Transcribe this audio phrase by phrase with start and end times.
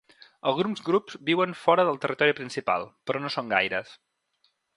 [0.51, 3.95] Alguns grups viuen fora del territori principal però no són gaires.